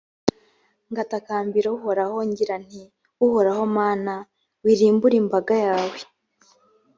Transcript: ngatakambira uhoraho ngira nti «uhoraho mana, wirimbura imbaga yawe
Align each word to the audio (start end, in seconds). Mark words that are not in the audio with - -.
ngatakambira 0.91 1.67
uhoraho 1.77 2.17
ngira 2.29 2.55
nti 2.65 2.81
«uhoraho 3.25 3.63
mana, 3.77 4.13
wirimbura 4.63 5.15
imbaga 5.21 5.55
yawe 5.65 5.99